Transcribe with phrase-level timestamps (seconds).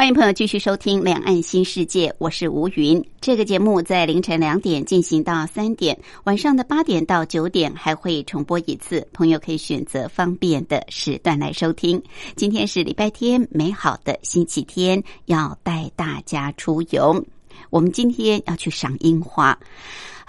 [0.00, 3.04] 欢迎朋友继续收听《两岸新世界》，我是吴云。
[3.20, 12.02] 这个节目在凌晨两点进行到三点，晚上的八点到九点还会重播一次，朋友可以选择方便的时段来收听。
[12.34, 17.22] 今天是礼拜天，美好的星期天，要带大家出游。
[17.68, 19.58] 我们今天要去赏樱花。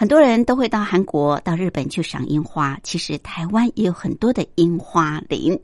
[0.02, 2.76] 很多人都会到韩国、到日本去赏樱花。
[2.82, 5.56] 其实台湾也有很多的樱花林，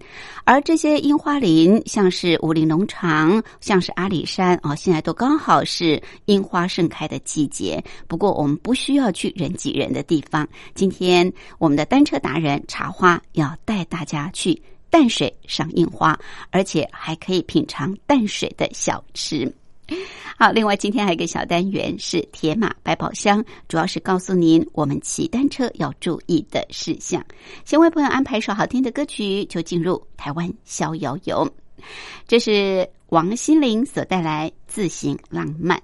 [0.44, 7.84] 而这些樱花林，像是武林农场，像是阿里山啊，现在都刚好是樱花盛开的季节。
[8.08, 10.48] 不过我们不需要去人挤人的地方。
[10.76, 16.16] 今天我们的单车达人茶花要带大家去淡水赏樱花，
[16.52, 19.52] 而且还可以品尝淡水的小吃。
[20.38, 27.24] 好，另外今天还有一个小单元是铁马百宝箱，主要是告诉您我们骑单车要注意的事项。
[27.66, 31.50] 先为朋友安排一首好听的歌曲，就进入台湾逍遥游。
[32.28, 35.78] 这是王心凌所带来《自行浪漫》。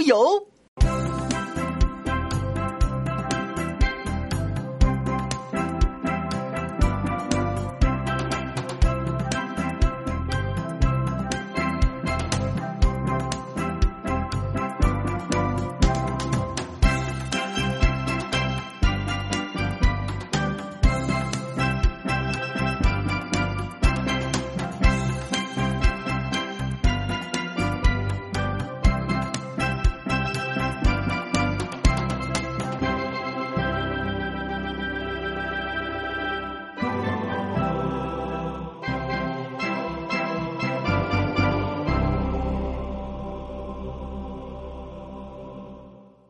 [0.00, 0.46] 逍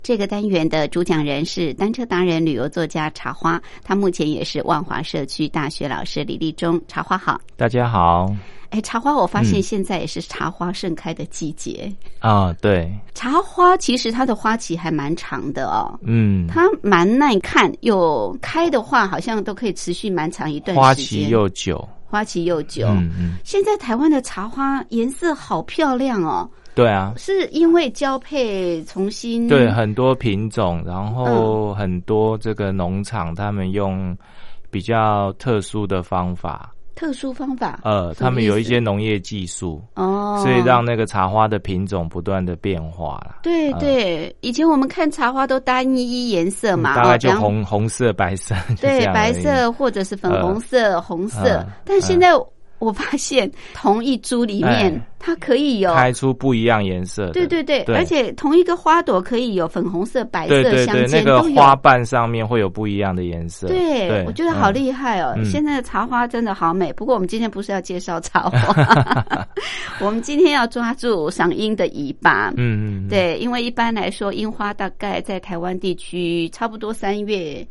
[0.04, 6.78] 这个单元的主讲人是单车达人、旅游作家茶花，他目前也是万华社区大学老师李立忠。
[6.86, 8.30] 茶花好，大家好。
[8.68, 12.52] 哎，茶花，我发现现在也是茶花盛开的季节啊。
[12.60, 15.98] 对，茶花其实它的花期还蛮长的哦。
[16.02, 20.82] 嗯，它蛮耐看，又开的话好像都可以持续蛮长一段时间。
[20.82, 22.88] 花期又久，花期又久。
[22.88, 23.36] 嗯嗯。
[23.42, 26.46] 现在台湾的茶花颜色好漂亮哦。
[26.74, 34.16] 对啊，是因为交配重新对很多品种，然后很多这个农场他们用
[34.70, 37.78] 比较特殊的方法，特殊方法？
[37.84, 43.36] 呃，他们有一些农业技术哦，所以让那个茶花的品种不断的变化了。
[43.42, 52.32] 对对，以前我们看茶花都单一颜色嘛，大概就红红色、白色，对，白色或者是粉红色、红色，但现在。
[52.84, 57.30] 我发现 同一株里面，它可以有开出不一样颜色。
[57.32, 63.66] 对对对，而且同一个花朵可以有粉红色、白色相间，那个花瓣上面会有不一样的颜色。
[63.68, 65.34] 对，我觉得好厉害哦！
[65.44, 66.92] 现在的茶花真的好美。
[66.92, 69.26] 不过我们今天不是要介绍茶花，
[70.00, 72.52] 我们今天要抓住赏樱的尾巴。
[72.56, 77.66] 嗯嗯，对，因为一般来说，樱花大概在台湾地区差不多三月，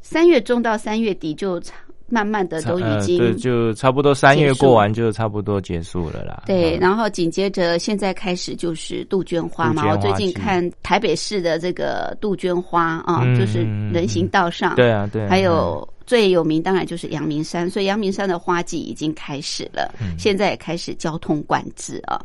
[0.00, 1.60] 三月中到三月底就。
[2.08, 6.44] 慢慢的都已经，对，就差不多三月过完就差不多结束了啦。
[6.46, 9.90] 对，然后紧接着现在开始就是杜鹃花嘛。
[9.90, 15.26] 我最近看台北市的这个杜鹃花啊，就是人行道上，对啊，对。
[15.28, 22.20] 还有最有名当然就是阳明山，所以阳明山的花季已经开始了，现在也开始交通管制啊。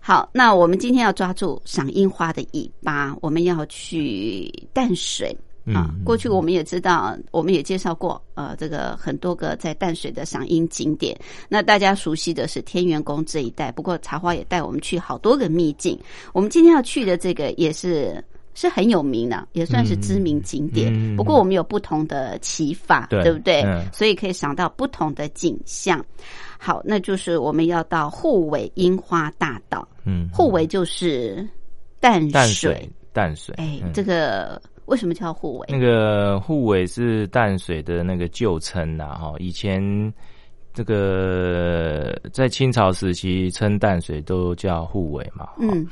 [0.00, 5.36] 好，那我们今天要抓住赏樱花的尾巴，我们要去淡水。
[5.66, 11.16] 啊，过去我们也知道，我们也介绍过，呃，这个很多个在淡水的赏樱景点。
[11.48, 15.96] 那大家熟悉的是天元宫这一带，不过茶花也带我们去好多个秘境。
[16.32, 18.22] 我们今天要去的这个也是
[18.54, 21.16] 是很有名的，也算是知名景点。
[21.16, 23.62] 不过我们有不同的骑法，对不对？
[23.92, 26.04] 所以可以赏到不同的景象。
[26.58, 29.86] 好，那就是我们要到护尾樱花大道。
[30.04, 31.48] 嗯，护尾就是
[32.00, 33.54] 淡水，淡水。
[33.58, 34.60] 哎，这个。
[34.86, 35.66] 为什么叫护尾？
[35.70, 39.34] 那个护尾是淡水的那个旧称呐，哈。
[39.38, 39.80] 以前
[40.74, 45.86] 这个在清朝时期称淡水都叫护尾嘛，嗯。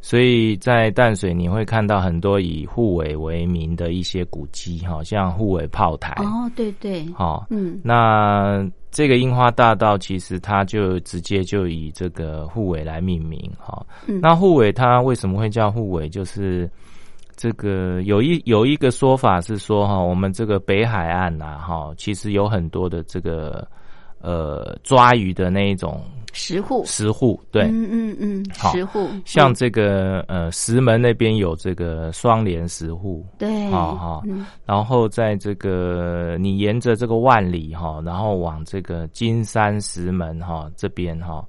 [0.00, 6.12] 所以在淡水你会看到很多以护尾为名的一些古迹，哈，像护尾炮台。
[6.22, 7.06] 哦，对对。
[7.14, 7.80] 好，嗯。
[7.82, 13.84] 那这个樱花大道其实它就直接就以这个护尾来命名，哈。
[14.20, 16.06] 那护尾它为什么会叫护尾？
[16.06, 16.70] 就是
[17.36, 23.66] 这个有一有一个说法是说哈，我们这个北海岸呐哈，其实有很多的这个
[24.20, 26.82] 呃抓鱼的那一种石户。
[26.86, 29.08] 石户对，嗯嗯嗯，石户。
[29.24, 34.22] 像这个呃石门那边有这个双连石户，对，哈哈，
[34.64, 41.44] 然后在这个你沿着这个万里哈，然后往这个金山石门哈这边哈。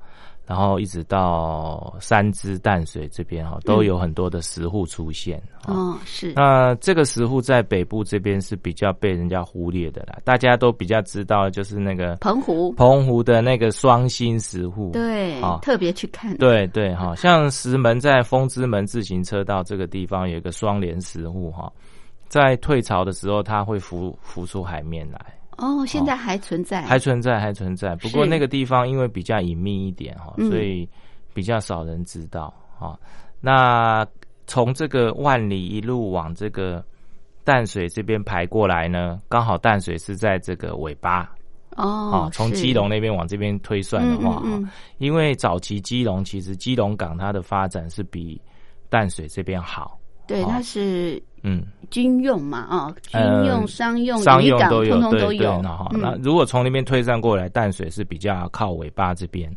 [0.47, 5.41] 然后一直到三支淡水这边哈，都有很多的石户出现。
[5.65, 6.33] 哦，是。
[6.35, 14.91] 那这个石户在北部这边是比较被人家忽略的啦，大家都比较知道就是那个澎湖，澎湖的那个双星石户。
[14.91, 16.37] 对，特别去看。
[16.37, 21.71] 对对哈，像石门在风之门自行车道这个地方有一个双联石户哈，
[22.27, 25.19] 在退潮的时候它会浮浮出海面来。
[25.57, 27.95] 哦，现在还存在，还存在，还存在。
[27.95, 30.87] 不过那个地方因为比较隐秘一点哈，所以
[31.33, 32.97] 比较少人知道啊。
[33.39, 34.05] 那
[34.47, 36.83] 从这个万里一路往这个
[37.43, 41.29] 淡水这边排过来呢，刚好淡水是在这个尾巴
[41.75, 42.29] 哦。
[42.33, 44.43] 从基隆那边往这边推算的话，
[44.97, 48.41] 因为早期基隆其实基隆港它的发展是比
[48.89, 49.99] 淡水这边好。
[50.27, 55.61] 对，它是嗯，军用嘛，啊，军用、商用、商用都有，通通都有。
[55.61, 59.49] 哈，那如果从那边推算过来，淡水是比较靠尾巴这边，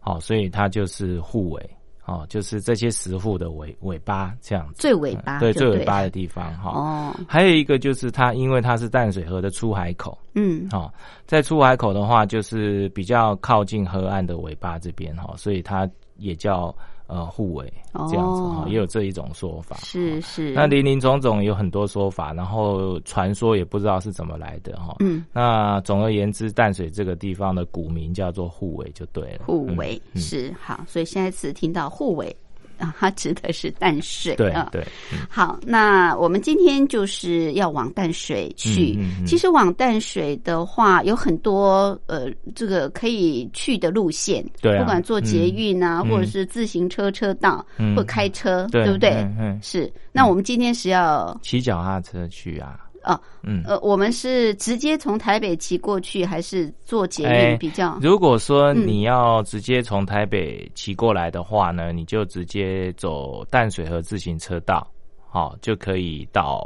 [0.00, 1.70] 好，所以它就是护尾，
[2.06, 6.70] 哦，就是这些石户的尾尾巴这样子，最尾巴对对最尾巴的地方哈。
[6.70, 10.68] 哦，还有一个就是它，因为它是淡水河的出海口，嗯。
[10.72, 10.92] 哦，
[11.26, 16.74] 在出海口的话，就是比较靠近河岸的尾巴这边哈，所以它也叫
[17.06, 17.72] 呃互为
[18.08, 19.76] 这样子哈，哦也有这一种说法。
[19.76, 24.96] 是是，那林林总总有很多说法，然后传说也不知道是怎么来的哈。
[25.00, 29.44] 嗯那总而言之，淡水这个地方的古名叫做互为就对了。
[29.46, 32.34] 互为、嗯是好，所以下一次听到护尾
[32.78, 34.68] 啊，它指的是淡水啊。
[34.72, 34.84] 对
[35.28, 38.96] 好，那我们今天就是要往淡水去。
[38.98, 49.10] 嗯其实往淡水的话，有很多呃，这个可以去的路线，对啊不管坐捷运啊，嗯或者是自行车车道，嗯或开车，对不对？
[49.10, 49.92] 嗯嗯是。
[50.12, 53.62] 那我们今天是要骑脚踏车去啊，哦，嗯。
[53.66, 57.98] 呃，我们是直接从台北骑过去，还是坐捷哎运比较？
[58.02, 64.86] 如果说嗯你要直接从台北骑过来的话呢，你就直接走淡水河自行车道，
[65.28, 66.64] 好、就可以到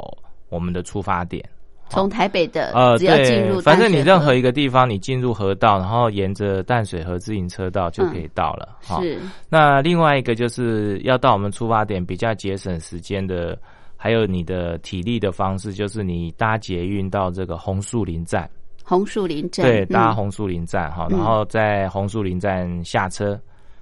[0.49, 1.43] 我们的出发点。
[1.91, 8.77] 从台北的呃，只要进对入，反正你任何一一个地方，你进入河道，然后沿着淡水河自行车道就可以到了。
[8.79, 9.17] 哈、是
[9.49, 13.57] 那另外一个就是要到我们出发点比较节省时间的，
[14.01, 18.49] 还有你的体力的方式，就是你搭捷运到这个红树林站。
[18.85, 23.37] 红树林站，对，搭嗯红树林站哈，嗯然后在红树林站下车，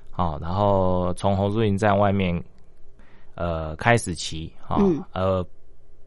[0.09, 2.43] 好，然后从红树林站外面
[3.35, 5.45] 呃开始骑，哈嗯，呃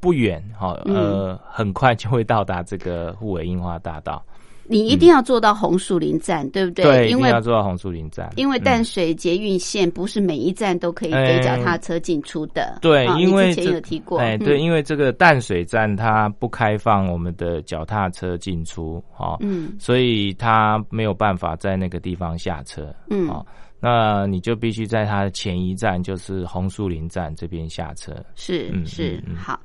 [0.01, 4.23] 不远哈，呃很快就会到达这个护尾樱花大道。
[4.71, 6.85] 你一定要坐到红树林站，对不对？
[6.85, 8.63] 对，一定因为要做到红树林站，因为嗯。
[8.63, 12.79] 淡水捷运线不是每一站都可以给脚踏车进出的。
[12.81, 14.45] 对啊，因为你之前有提过，哎，嗯。
[14.45, 19.75] 对，，因为这个淡水站它不开放我们的脚踏车进出，哈，嗯。
[19.79, 23.29] 所以它没有办法在那个地方下车，嗯。
[23.29, 23.45] 哦，
[23.81, 28.13] 那你就必须在它的前一站，就是红树林站这边下车。
[28.13, 29.59] 嗯是是好。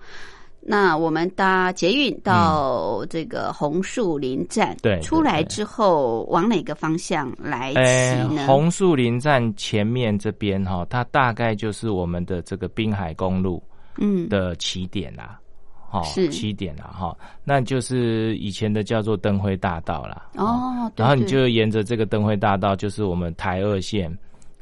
[0.68, 8.48] 那我们搭捷运到这个红树林站，嗯对对出来之后往哪个方向来哎骑呢？
[8.48, 13.62] 红树林站前面这边哈，它大概就是我们的这个滨海公路
[13.98, 15.40] 嗯，的起点啦，
[15.88, 16.28] 哈，是。
[16.30, 20.30] 起点啦，哈，那就是以前的叫做灯辉大道啦。
[20.36, 24.12] 哦，对然后你就沿着这个灯辉大道，就是我们台二线，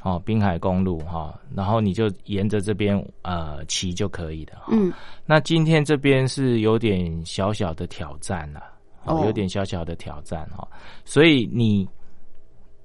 [0.04, 4.58] 哦，滨海公路哈，然后你就沿着这边呃骑就可以了。
[4.58, 4.92] 哈嗯
[5.24, 8.60] 那今天这边是有点小小的挑战了、
[9.04, 10.68] 哦哦，有点小小的挑战哈，
[11.06, 11.88] 所以你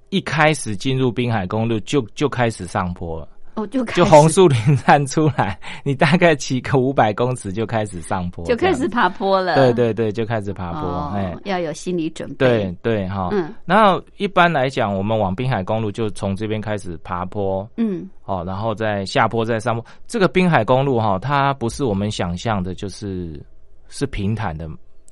[0.10, 3.28] 一开始进入滨海公路就就开始上坡了，
[3.60, 9.56] 哦，就就红树林站出来，你大概骑个五百公尺就开始上坡，就开始爬坡了。
[9.56, 12.36] 对对对，就开始爬坡，哦哎、要有心理准备。
[12.38, 19.84] 对对哈，嗯然后一般来讲，我们往滨海公路就从这边开始爬坡，嗯哦，然后再下坡再上坡。
[20.08, 23.44] 这个滨海公路哈，它不是我们想象的，就是
[23.88, 24.70] 是平坦的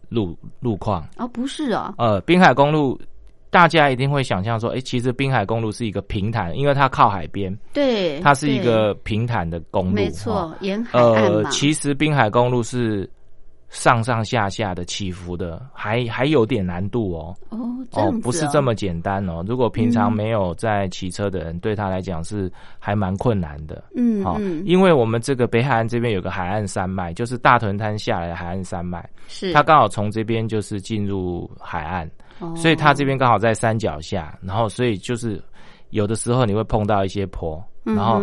[0.10, 1.06] 路路况。
[1.18, 3.00] 哦，不是哦，呃，滨海公路
[3.58, 9.94] 大家一定会想象说，诶，其实滨海公路是一个平坦，因为它靠海边，对，它是一对个平坦的公路。
[9.94, 13.10] 没错，沿海岸呃，其实滨海公路是
[13.70, 17.36] 上上下下的起伏的，还还有点难度哦。
[17.94, 19.44] 哦，不是这么简单哦。
[19.48, 23.78] 如果平常嗯没有在骑车的人，对他来讲是还蛮困难的。
[24.24, 32.08] 好、嗯嗯，因为我们这个北海岸这边有个海岸山脉，就是大屯滩下来的海岸山脉，是它刚好从这边就是进入海岸，
[32.56, 35.42] 所以它这边刚好在山脚下，然后所以就是
[35.90, 38.22] 有的时候你会碰到一些坡，然后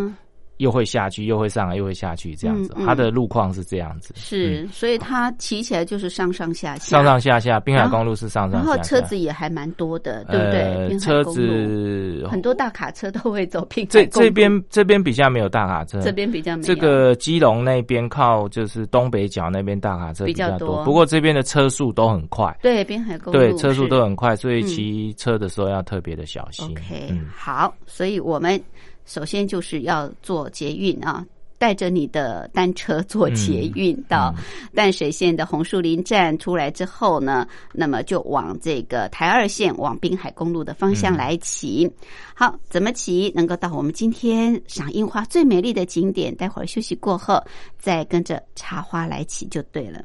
[0.64, 2.72] 又会下去，又会上来，又会下去，这样子。
[2.76, 2.86] 嗯嗯。
[2.86, 8.72] 它的路况是这样子，是，所以它骑起来就是上上下下，上上下下，滨海公路是上上下下。
[8.72, 10.60] 然，后车子也还蛮多的，对不对？
[10.88, 16.66] 呃，车子很多大卡车都会走滨海这这边这边比较没有大卡车，这边比较没有。
[16.66, 20.84] 这个基隆那边靠就是东北角那边大卡车比较较多。
[20.84, 24.66] 不过这边的车速都很快，对滨海公路对，车速都很快，所以嗯。
[24.74, 26.66] 骑车的时候要特别的小心。
[26.70, 28.60] OK，、嗯，好，所以我们
[29.04, 31.24] 首先就是要做捷运啊。
[31.56, 34.34] 带着你的单车坐捷运到
[34.74, 41.90] 淡水线的红树林站出来之后呢，那么就往这个台二线往滨海公路的方向来骑。
[42.34, 46.34] 好，怎么骑能够到我们今天赏樱花最美丽的景点？
[46.34, 47.42] 待会儿休息过后
[47.78, 50.04] 再跟着茶花来骑就对了。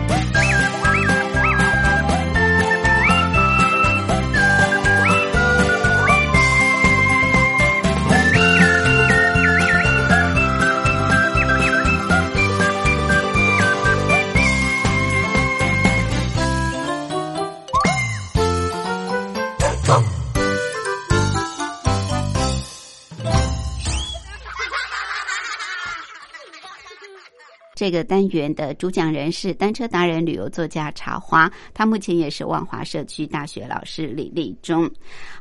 [27.81, 34.87] 这个单元的主讲人是单车达人、旅游作家茶花，他目前也是万华社区大学老师李立忠。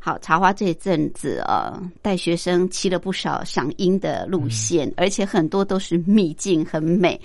[0.00, 7.20] 好，茶花这阵子呃带学生骑了不少赏樱的路线，而且很多都是秘境，很美，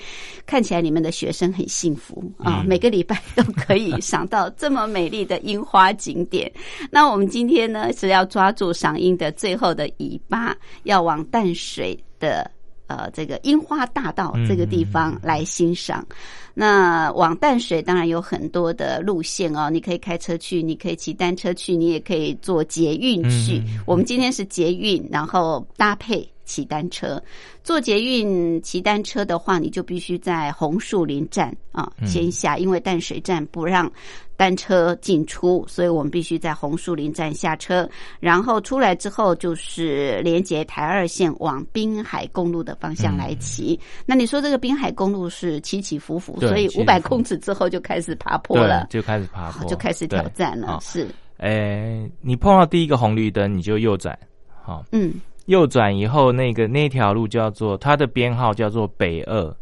[0.46, 6.52] 看起来你们的学生很幸福啊，每个礼拜都可以赏到这么美丽的樱花景点。
[6.92, 12.52] 那我们今天呢是要抓住赏樱的最后的尾巴，要往淡水的。
[12.88, 16.06] 呃，这个樱花大道这个地方来欣赏。
[16.54, 23.62] 那往淡水当然有很多的路线哦，你可以开车去，你可以骑单车去，你也可以坐捷运去。
[23.86, 27.22] 我们今天是捷运，然后搭配骑单车。
[27.64, 33.92] 坐捷运骑单车的话，你就必须在红树林站啊先下，因为淡水站不让。
[34.38, 43.80] 单车进出，所以我们必须在红树林站下车，然后出来之后就是连接台二线往滨海公路的方向来骑。
[44.06, 50.80] 那你说这个滨海公路是起起伏伏，所以五百公尺之后就开始爬坡了，就开始爬坡，就开始挑战了。
[50.82, 54.20] 是，诶，你碰到第一个红绿灯，你就右转，
[54.62, 55.14] 好，嗯，
[55.46, 59.56] 右转以后，那个那条路叫做它的编号叫做北二。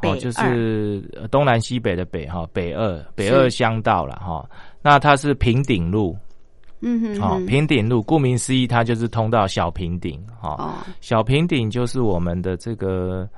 [0.00, 4.48] 哦，就是东南西北的北哈，北二北二乡道了哈。
[4.80, 6.16] 那它是平顶路，
[6.82, 10.54] 嗯哼，好平顶路，顾名思义，它就是通到小平顶哈。
[10.56, 10.70] 哦，
[11.00, 13.28] 小平顶就是我们的这个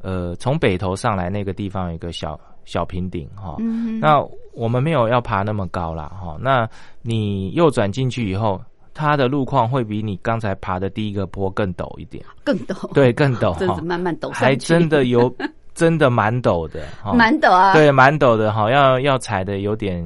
[0.00, 3.56] 呃，从北头上来那个地方有一个小小平顶哈。
[3.58, 6.36] 嗯那我们没有要爬那么高啦哈。
[6.40, 6.70] 那
[7.02, 8.60] 你右转进去以后，
[8.96, 15.32] 它的路况会比你刚才爬的第一个坡更陡一点，更陡，对，更陡， 真是慢慢陡，还真的有。
[15.76, 17.74] 真的蛮陡的，蛮陡啊！
[17.74, 20.02] 对，蛮陡的哈，要要踩的有点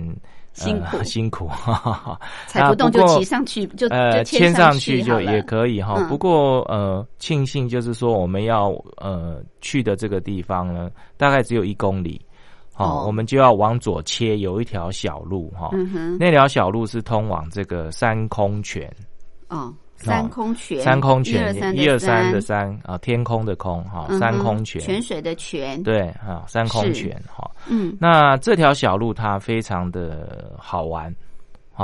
[0.53, 1.49] 辛苦，辛苦。
[2.49, 5.95] 踩不动就骑上去，就呃牵上去就也可以哈。
[6.09, 12.21] 不过呃，庆幸就是说我们要呃去的这个地方呢，大概只有一公里，
[12.81, 15.71] 好，我们就要往左切，有一条小路哈，
[16.19, 18.91] 那条小路是通往这个山空泉。
[19.49, 19.73] 哦。
[20.03, 31.15] 三空泉，三空泉，一二三的三啊，天空的空哈，三空泉，泉水的泉，对啊，三空泉哈，嗯，那这条小路它非常的好玩，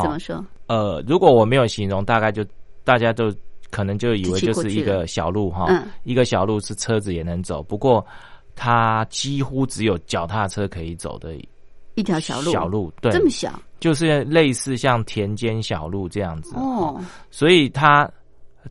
[0.00, 0.42] 怎么说？
[0.66, 2.42] 呃，如果我没有形容，大概就
[2.84, 3.30] 大家都
[3.70, 5.66] 可能就以为就是一个小路哈，
[6.04, 8.02] 一个小路是车子也能走，不过
[8.56, 11.36] 它几乎只有脚踏车可以走的。
[11.94, 18.06] 一条小路，小路对，这么小，就是类似像田间小路这样子哦，所以它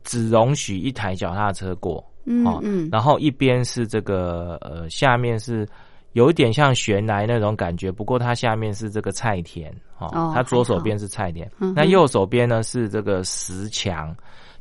[0.03, 5.67] 只容许一台脚踏车过，嗯嗯，然后一边是这个呃，下面是
[6.11, 14.15] 有一点像悬崖那种感觉，不过它下面是这个菜田哦，它左手边是菜田，那右手边呢是这个石墙，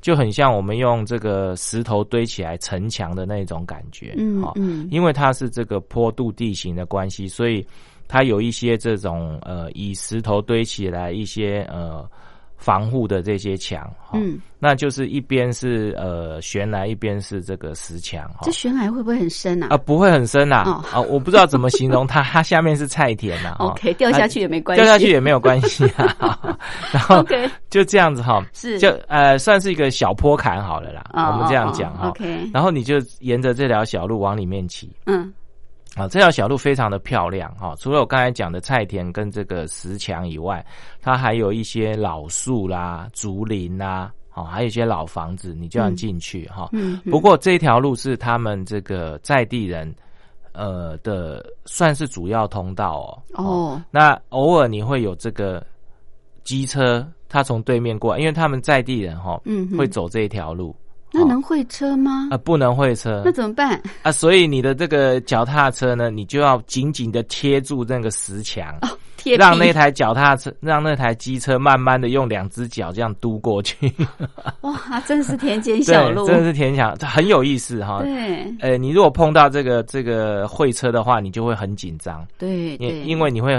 [0.04, 7.66] 就很像我们用这个石头堆起来城墙的那种感觉，嗯嗯，因为它是这个坡度地形的关系，所以。
[8.06, 12.06] 它有一些这种呃，以石头堆起来一些呃
[12.56, 18.30] 防护的这些墙，嗯，那就是一边是呃悬崖，一边是这个石墙。
[18.42, 19.66] 这悬崖会不会很深啊？
[19.70, 20.82] 啊，不会很深呐。
[20.92, 23.56] 啊，我不知道怎么形容它， 它下面是菜田呐。
[23.58, 26.56] OK，掉下去也没关系，掉下去也没有关系啊。
[26.90, 27.22] 然后
[27.68, 31.04] 就这样子哈，是就呃算是一个小坡坎好了啦。
[31.12, 32.08] 我们这样讲哈。
[32.08, 34.90] OK，然后你就沿着这条小路往里面骑。
[35.06, 35.32] 嗯。
[35.94, 37.72] 啊，这条小路非常的漂亮哈！
[37.78, 40.64] 除了我刚才讲的菜田跟这个石墙以外，
[41.00, 46.68] 它还有一些老树啦、竹林啦，哦，还有一些老房子，你就要进去哈。
[46.72, 47.00] 嗯。
[47.10, 49.94] 不过这条路是他们这个在地人，
[50.50, 53.44] 呃的算是主要通道哦。
[53.44, 53.82] 哦。
[53.92, 55.64] 那偶尔你会有这个
[56.42, 60.74] 机车，他从对面过来，因为他们在地人哈，嗯，会走这一条路。
[61.14, 62.28] 那能会车吗？
[62.32, 63.80] 啊，不能会车，那怎么办？
[64.02, 68.76] 啊，所以你的这个脚踏车呢，你就要紧紧的贴住那个石墙，
[69.16, 73.92] 贴让那台脚踏车，让那台机车慢慢的用两只脚这样嘟过去。
[74.62, 78.00] 哇，真是田间 小路，真的是田小，这很有意思哈。
[78.02, 82.26] 对，呃，你如果碰到这个这个会车的话，你就会很紧张。
[82.36, 83.54] 对，因因为你会。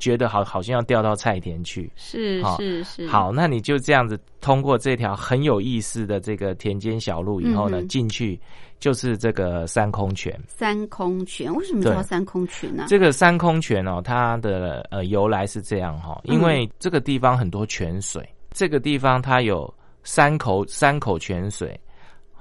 [0.00, 1.88] 觉得好，好像要掉到菜田去。
[1.94, 3.06] 是是是。
[3.06, 8.40] 好，那你就这样子通过这条很有意思的这个田间小路以后呢，进去
[8.80, 10.36] 就是这个三空泉。
[10.48, 12.86] 三空泉为什么叫三空泉呢？
[12.88, 21.78] 这个三空泉哦，它的呃由来是这样哈，因为这个地方很多泉水，这个地方它有三口三口泉水。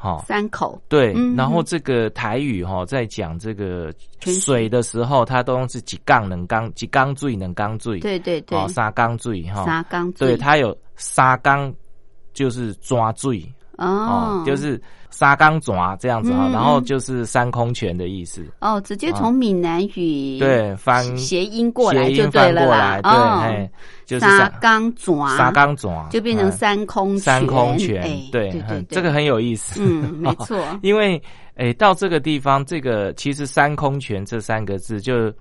[0.01, 0.81] 好，三口。
[0.87, 11.73] 对，然后这个台语哈，在讲这个水的时候，它都用是几杠能缸几缸醉能缸醉，对对对，沙缸醉哈，沙缸醉，对，它有沙缸
[12.33, 13.43] 就是抓醉
[13.79, 14.79] 哦，就是。
[15.11, 18.45] 沙缸爪这样子哈，然后就是三空拳的意思。
[18.59, 23.01] 哦，直接从闽南语对翻谐音过来就对了啦。
[23.01, 23.69] 对，
[24.05, 28.03] 就是沙缸爪，沙缸爪就变成三空三空泉。
[28.31, 29.81] 对对对，这个很有意思。
[29.83, 30.63] 嗯，没错。
[30.83, 31.21] 因为
[31.55, 35.33] 诶，到这个地方，这个其实三空拳这三个字就。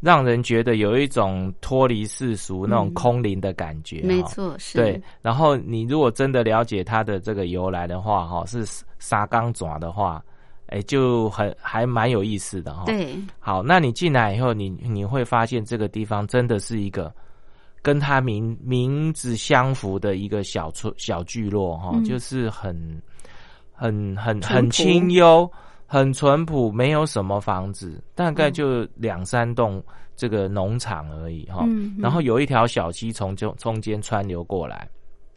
[0.00, 4.78] 让人觉得有一种脱离世俗那种空灵的感觉，没错，是。
[4.78, 8.66] 对，然后你如果真的了解它的这个由来的话，哈，是
[8.98, 10.22] 沙钢爪的话，
[10.68, 12.84] 哎，就很还蛮有意思的哈。
[12.86, 17.12] 对，好，那你进来以后，你你会发现这个地方真的是一个
[17.82, 22.74] 跟它名名字相符的一个小村小聚落哈，就是很
[23.70, 25.50] 很很很清幽。
[25.92, 29.82] 很淳朴，没有什么房子，大概就两三栋
[30.14, 31.66] 这个农场而已哈。
[31.98, 34.88] 然后有一条小溪从中中间穿流过来，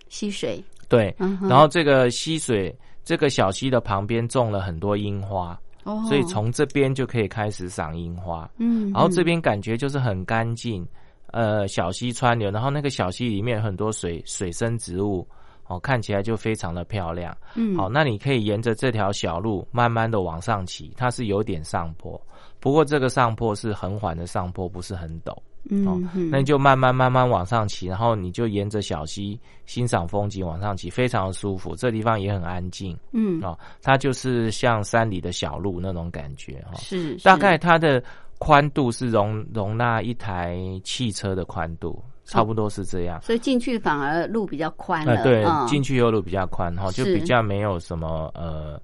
[0.10, 1.12] 溪水对。
[1.42, 2.72] 然后这个溪水，
[3.04, 5.60] 这个小溪的旁边种了很多樱花，
[6.08, 8.48] 所以从这边就可以开始赏樱花。
[8.60, 10.88] 嗯，然后这边感觉就是很干净，
[11.32, 15.28] 呃，小溪川流，然后那个小溪里面很多水水生植物。
[15.68, 17.36] 哦，看起来就非常的漂亮。
[17.56, 22.20] 嗯，好，那你可以沿着这条小路慢慢的往上骑，它是有点上坡，
[22.60, 25.36] 不过这个上坡是很缓的上坡，不是很陡。
[25.70, 31.74] 嗯，那你就慢慢慢慢往上骑，然后你就沿着小溪欣赏风景往上骑，非常的舒服。
[31.74, 32.98] 这地方也很安静。
[33.14, 36.62] 嗯，哦，它就是像山里的小路那种感觉。
[36.70, 38.04] 哈，是，大概它的
[38.40, 42.04] 宽度是容容纳一台汽车的宽度。
[42.26, 45.22] 差不多是这样，所以进去反而路比较宽了。
[45.24, 48.82] 对，进去又路比较宽哈，就比较没有什么呃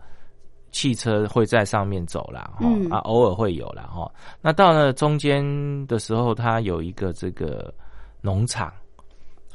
[0.71, 4.11] 汽车会在上面走啦哈啊，偶尔会有啦哈。
[4.41, 5.41] 那到了中间
[5.87, 7.73] 的时候，它有一个这个
[8.21, 8.71] 农场，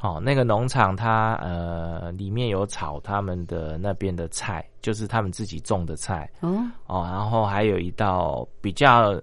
[0.01, 9.13] 哦，那个农场它呃里面有炒他们的那边的菜，就是他们自己种的菜哦哦，然后还有一道比较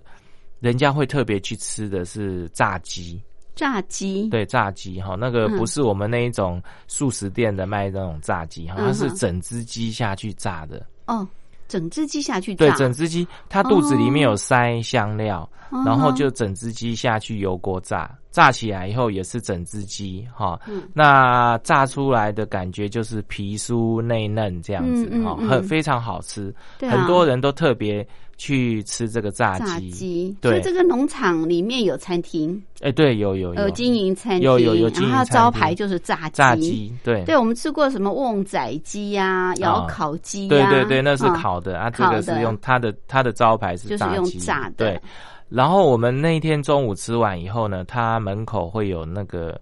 [0.60, 3.20] 人家会特别去吃的是炸鸡。
[3.54, 4.28] 炸鸡。
[4.28, 10.84] 对炸鸡哈，那个不是我们那一种素食店的卖那种炸鸡哈，它是整只鸡下去炸的。
[11.06, 11.26] 哦，
[11.68, 12.66] 整只鸡下去炸。
[12.66, 15.48] 对，整只鸡它肚子里面有塞香料，
[15.84, 20.58] 然后就整只鸡下去油锅炸，炸起来以后也是整只鸡哈，
[20.94, 28.06] 那炸出来的感觉就是皮酥内嫩这样子哈，很非常好吃，很多人都特别。
[28.42, 29.56] 去吃这个炸
[29.92, 33.70] 鸡，对，这个农场里面有餐厅，哎，对，有有有。
[33.70, 45.00] 经营餐厅，有有有，然后招牌就是炸鸡，炸鸡，对，对，我们吃过什么旺仔鸡呀，窑烤鸡，对对对，那是烤的啊，这个是用它的它的招牌是炸鸡，炸的，对。
[45.48, 49.56] 然后我们那一天中午吃完以后呢，它门口会有那个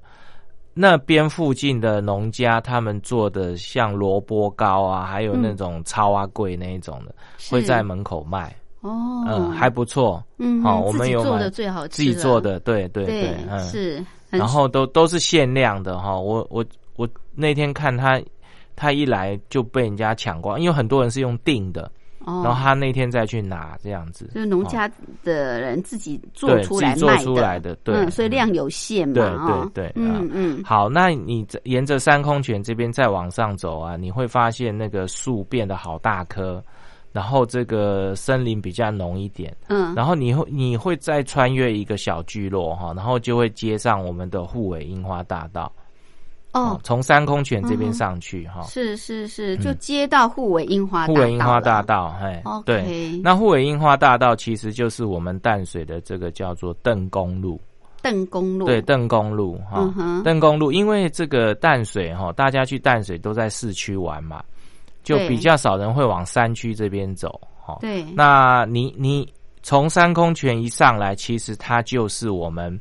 [0.73, 7.15] 那边附近的农家他们做的像萝卜糕啊，还有那种超阿贵那一种的，
[7.51, 8.57] 会在门口卖。
[8.81, 16.65] 哦，嗯，还不错，嗯，好，我们有做的最好吃，自己做的，对对对，嗯，是，然后都都是限量的哈，我我
[16.97, 18.19] 我那天看他，
[18.77, 21.93] 他一来就被人家抢光，因为很多人是用订的，
[22.25, 24.91] 哦，然后他那天再去拿这样子，就是农家
[25.23, 29.15] 的人自己做出来做出来的，对，所以量有限嘛，
[29.75, 36.63] 对对对，嗯嗯，好，那你沿着三空泉这边再往上走啊，你会发现那个树变得好大棵。
[37.13, 45.73] 然后这个森林比较浓一点，嗯，然后你会你会再穿越一个小聚落哈，然后就会接上我们的护尾樱花大道，
[46.53, 57.61] 哦，从三空泉这边上去哈，是是是，就接到护尾樱花护尾樱花大道，嘿，对，那护尾樱花大道其实就是我们淡水的这个叫做邓公路，
[58.03, 59.93] 邓公路，对，邓公路哈，
[60.25, 64.41] 邓公路，因为这个淡水哈，大家去淡水都在市区玩嘛。
[65.03, 67.41] 就比较少人会往山区这边走。
[67.63, 69.27] 哈，对，那你你
[69.63, 72.79] 从三空泉一上来，其实它就是我们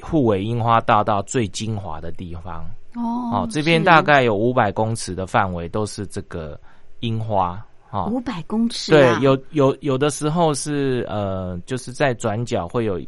[0.00, 2.64] 护尾樱花大道最精华的地方。
[2.94, 6.58] 哦哦，这边大概有五百公尺的范围都是这个
[7.00, 7.64] 樱花。
[7.90, 13.00] 哦，五百公尺、对啊，，有有有的时候是呃，就是在转角会有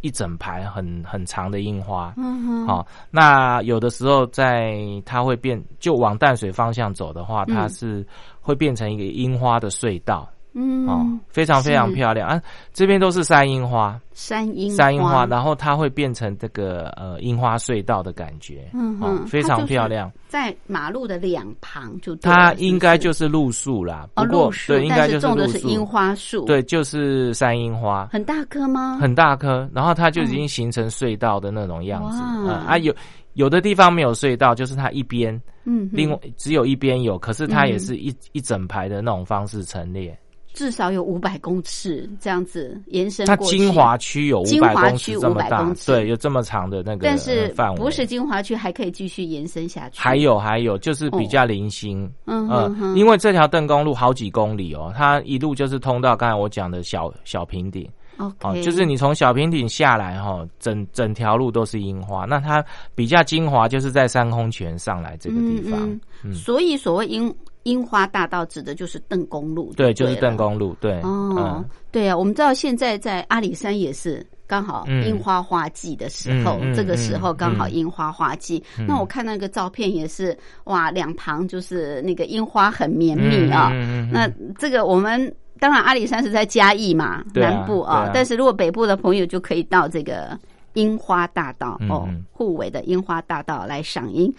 [0.00, 2.14] 一整排很很长的樱花。
[2.16, 8.06] 嗯哼，好、那有的时候在它会变，就往淡水方向走的话，嗯它是
[8.40, 10.28] 会变成一个樱花的隧道。
[10.58, 12.40] 嗯，哦，非常非常漂亮啊！
[12.72, 20.10] 这边都是山樱花，山樱山樱花，然后它会变成这个呃樱花隧道的感觉，嗯哦，非常漂亮。
[20.28, 25.46] 在马路的两旁就它应该就是路树啦，哦不过对，应该就种的。
[25.48, 28.96] 是樱花树，，对，就是山樱花，很大棵吗？
[28.98, 32.18] 很大棵，然后它就已经形成隧道的那种样子。
[32.18, 32.94] 哇呃啊，有
[33.34, 40.18] 有的地方没有隧道，就是它一边，嗯，另外只有一边有，可是它也嗯是一一整排的那种方式陈列。
[40.56, 43.58] 至少有五百公尺这样子延伸它过去。
[43.58, 45.92] 精华区有五百公华区500尺这么大公，尺。
[45.92, 47.76] 对，有这么长的那个但是呃范围。
[47.78, 50.00] 不是精华区还可以继续延伸下去？
[50.00, 57.86] 还有还有，就是比较零星，嗯呃哼哼，因为这条邓公路好几公里哦，它一路就是通到刚才我讲的小小平顶。
[58.16, 58.32] 哦，
[58.64, 62.24] 就是你从小平顶下来哈、哦，整整条路都是樱花。
[62.24, 62.64] 那它
[62.94, 66.00] 比较精华，就是在三空泉上来这个地方，嗯。
[66.24, 66.32] 嗯。
[66.32, 67.34] 所以所谓樱
[67.66, 70.36] 樱花大道指的就是邓公路，对，对，就是邓。
[70.36, 78.62] 公路，对，哦嗯，对啊，我们知道现在在阿里山也是刚好嗯樱花花季的时候，这个时候刚好嗯樱花花季。
[78.78, 83.70] 嗯那我看那个照片也是，哇，两旁就是那个樱花很绵密啊。
[84.12, 90.38] 那这个我们当然阿里山是在嘉义嘛，啊南部啊，啊但是如果北部的朋友就可以到这个
[90.76, 94.32] 樱花大道、嗯哦嗯，护尾的樱花大道来赏樱，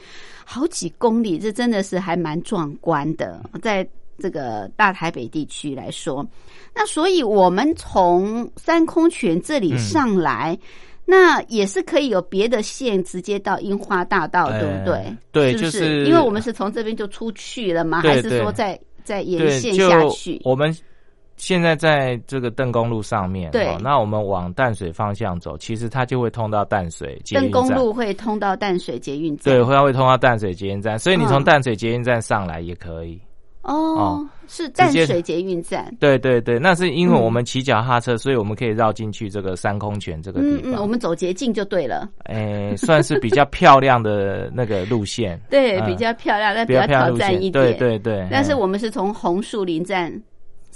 [0.46, 6.26] 好几公里，这真的是还蛮壮观的，在这个大台北地区来说，
[6.74, 10.58] 那所以我们从三空泉这里上来。
[11.10, 15.18] 那也是可以有别的线直接到樱花大道，呃对不对？
[15.32, 18.02] 对是不就是因为我们是从这边就出去了吗？
[18.02, 20.42] 还是说对在在沿，线下去？
[20.44, 20.76] 我们
[21.38, 27.62] 现在在这个邓公路上面，对哦那我们往淡水方向走，其实它就会通到淡水捷邓运站。
[27.62, 29.54] 公路会通到淡水捷运站。
[29.54, 33.22] 对，会会通到淡水捷运站，所以你嗯从淡水捷运站上来也可以。
[33.62, 35.94] 哦哦，是淡水捷运站。
[36.00, 40.82] 对对对，那是因为嗯我们骑脚踏车，所以我们可以绕进去这个三空泉这个地嗯嗯，方。
[40.82, 42.08] 我们走捷径就对了。
[42.24, 47.18] 哎、算是比较漂亮的那个路线， 对，嗯比较漂亮，但比比较较挑。
[47.18, 47.52] 战一点。
[47.52, 50.10] 对对对，嗯但是我们是从红树林站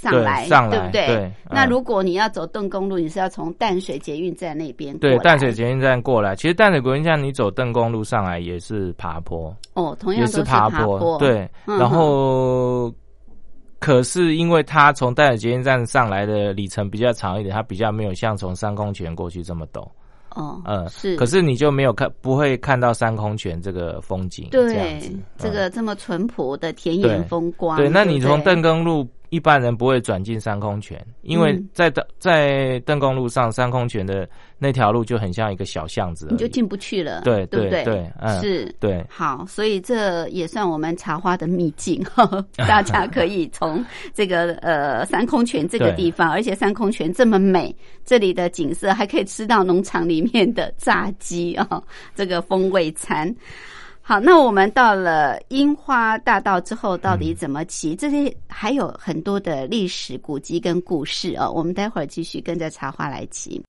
[0.02, 1.32] 上来，上来对不对？
[1.50, 11.18] 那如果你要走邓公路，你是要从淡水捷运站那边过来对淡水捷运站过来，其实淡水捷运站你走邓公路上来也是爬坡，哦，同样也都是爬坡。
[11.20, 12.94] 对，嗯然后。
[13.80, 19.82] 可是因为它从淡水捷运站上来的里程比较长一点，它比较没有像从三公泉过去这么陡。
[20.36, 21.16] 哦，嗯，是。
[21.16, 31.70] 可是你就没有看，不会看到三空泉这个风景，这样对子，这嗯个这么淳朴的田对园风光，对，那你不从邓公路，一般人不会转进三空泉，因为嗯。
[31.74, 34.28] 在邓在邓公路上，三空泉的
[34.60, 38.12] 那条路就很像一个小巷子，你就进不去了，对对不对对？
[38.20, 38.76] 嗯是。
[38.78, 39.04] 对。
[39.10, 42.06] 好，所以这也算我们茶花的秘境，
[42.67, 51.82] 大家可以从这个呃三空泉这个地方，而且三空泉这么美，这里的景色还可以吃到农场里面的炸鸡啊、
[52.13, 53.34] 这个风味餐。
[54.04, 57.96] 好，那我们到了樱花大道之后，到底怎么骑？
[57.96, 61.50] 这些还有很多的历史古迹跟故事哦。
[61.50, 63.64] 我们待会儿继续跟着茶花来骑。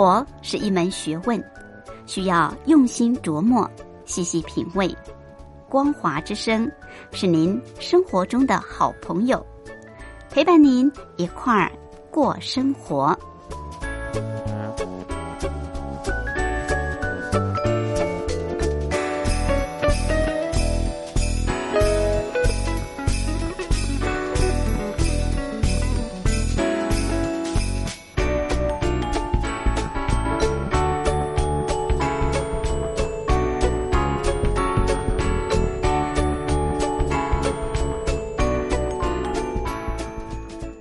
[0.00, 1.38] 活是一门学问，
[2.06, 3.70] 需要用心琢磨、
[4.06, 4.96] 细细品味。
[5.68, 6.72] 光华之声
[7.12, 9.44] 是您生活中的好朋友，
[10.30, 11.70] 陪伴您一块儿
[12.10, 13.14] 过生活。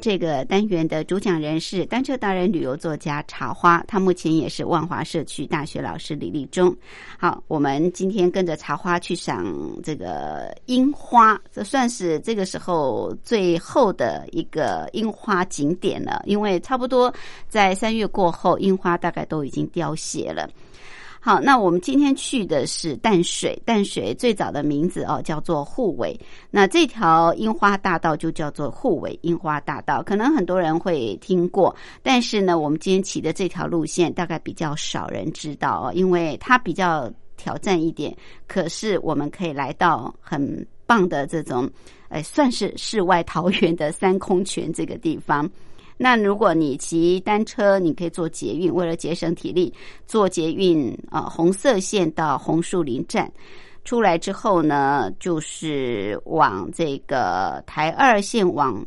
[0.10, 6.76] 这个单元的主讲人是单车达人、旅游作家茶花，他目前也是万华社区大学老师李立忠。
[7.20, 17.14] 好，我们今天跟着茶花去赏这个樱花，这算是这个时候最后的一个樱花景点了，因为差不多
[17.48, 20.50] 在三月过后，樱花大概都已经凋谢了。
[21.22, 26.18] 好，那我们今天去的是淡水，淡水最早的名字哦叫做护尾，
[26.50, 38.16] 那这条樱花大道就叫做护尾樱花大道，可能很多人会听过，但是呢，我们今天骑的这条路线大概比较少人知道哦，因为它比较挑战一点，
[38.48, 41.70] 可是我们可以来到很棒的这种，
[42.08, 45.50] 哎，算是世外桃源的三空泉这个地方。
[46.02, 49.74] 那如果你骑单车，你可以坐捷运，为了节省体力，
[50.08, 53.30] 坐捷运呃红色线到红树林站，
[53.84, 58.82] 出来之后呢，就是往这个台二线往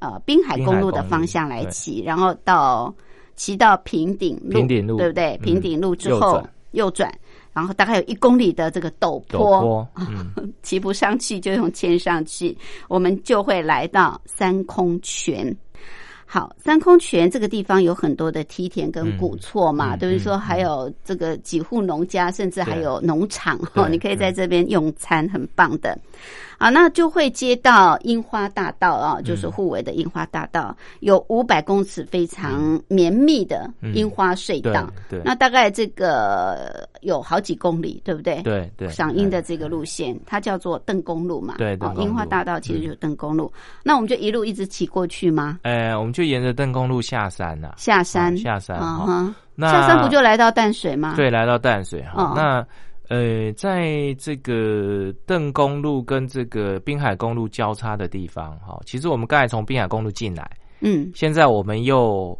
[0.00, 2.94] 呃滨海公路的方向来骑，然后到
[3.36, 5.38] 骑到平顶路，平顶路对不对？
[5.42, 7.10] 平顶路之后右转，
[7.54, 9.88] 然后大概有一公里的这个陡坡，
[10.60, 12.54] 骑不上去就用牵上去，
[12.86, 15.56] 我们就会来到三空泉。
[16.32, 25.98] 好，三空泉这个地方有很多的梯田跟古厝嘛，等于说还有这个几户农家，甚至还有农场哈， 你可以在这边用餐，很棒的。
[26.60, 34.86] 啊，那就会接到樱花大道啊，就是护卫的樱花大道，有五百公尺非常绵密的樱花隧道。
[35.08, 38.42] 对，那大概这个有好几公里，对不对？
[38.42, 38.90] 对对。
[38.90, 41.54] 赏樱的这个路线，它叫做邓公路嘛。
[41.56, 43.50] 对，樱花大道其实就是邓公路。
[43.82, 45.60] 那我们就一路一直骑过去吗？
[45.62, 47.72] 哎，我们就沿着邓公路下山了。
[47.78, 48.78] 下山，下山。
[48.78, 51.14] 哈，那下山不就来到淡水吗？
[51.16, 52.34] 对，来到淡水哈。
[52.36, 52.62] 那。
[53.10, 60.48] 呃，在这个邓公路跟这个滨海公路交叉的地方，哈，其实我们刚才从滨海公路进来，
[60.78, 62.38] 嗯，现在我们又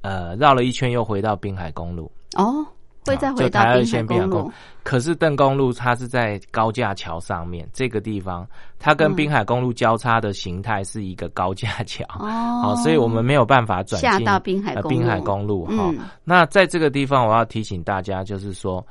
[0.00, 2.10] 呃绕了一圈，又回到滨海公路。
[2.34, 2.66] 哦，
[3.06, 4.52] 会再回到滨海公路。
[4.82, 8.44] 可是邓公路它是在高架桥上面，这个地方
[8.76, 15.64] 它跟滨海公路交叉的形态是一个高架桥，哦，所以我们没有办法转下到滨海滨海公路。
[15.66, 15.94] 哈，
[16.24, 18.84] 那在这个地方，我要提醒大家，就是说。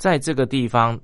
[0.00, 0.98] 在这个地方，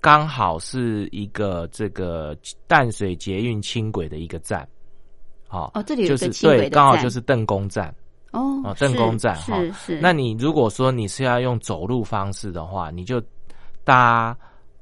[0.00, 2.36] 刚好是一个这个
[2.66, 4.68] 淡水捷运轻轨的一个站，
[5.46, 7.94] 好哦，这里就是对，刚好就是邓公站。
[8.32, 10.00] 哦，邓公站哈，是。
[10.00, 13.22] 那你如果说你是要用走路方式的话，你就
[13.84, 14.36] 搭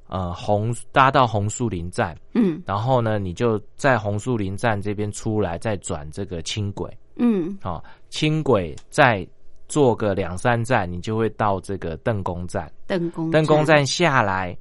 [0.07, 9.29] 呃红搭到红树林站，嗯，然后呢，你就在红树林站这边出来，再转这个轻轨，嗯，好，轻轨在。
[9.71, 12.69] 坐个两三站，你就会到这个邓公站。
[12.89, 14.55] 邓公邓公站下来，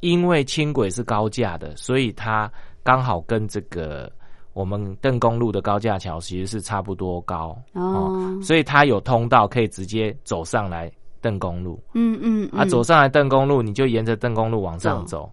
[0.00, 2.48] 因为轻轨是高架的，所以它
[2.82, 4.12] 刚好跟这个
[4.52, 11.82] 我们邓公路的高架桥其实是差不多高哦，所以它有通道可以直接走上来邓公路。
[11.94, 15.32] 嗯嗯，啊，走上来邓公路，你就沿着邓公路往上走。